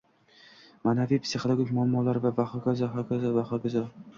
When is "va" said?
2.25-2.49, 2.97-3.05, 3.41-3.49